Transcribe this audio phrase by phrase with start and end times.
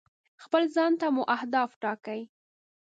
[0.43, 2.21] خپل ځان ته مو اهداف ټاکئ.